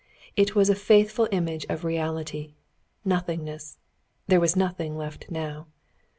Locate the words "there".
4.25-4.39